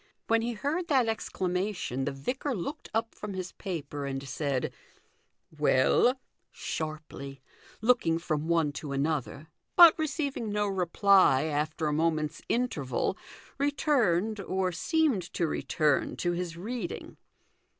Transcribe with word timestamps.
When 0.25 0.41
he 0.41 0.53
heard 0.53 0.87
that 0.87 1.05
exclama 1.07 1.75
tion 1.75 2.05
the 2.05 2.11
vicar 2.11 2.55
looked 2.55 2.89
up 2.91 3.13
from 3.13 3.35
his 3.35 3.51
paper 3.51 4.07
and 4.07 4.27
said," 4.27 4.73
Well?" 5.59 6.19
sharply, 6.51 7.43
looking 7.81 8.17
from 8.17 8.47
one 8.47 8.71
to 8.81 8.93
another; 8.93 9.49
but 9.75 9.93
receiving 9.99 10.51
no 10.51 10.65
reply 10.65 11.43
after 11.43 11.85
a 11.85 11.93
moment's 11.93 12.41
interval 12.49 13.15
returned, 13.59 14.39
or 14.39 14.71
seemed 14.71 15.21
to 15.35 15.45
return, 15.45 16.15
to 16.15 16.31
his 16.31 16.57
reading. 16.57 17.17